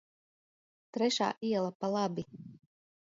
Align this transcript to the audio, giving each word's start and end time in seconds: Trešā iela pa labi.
Trešā 0.97 1.27
iela 1.49 1.69
pa 1.83 1.91
labi. 1.97 2.25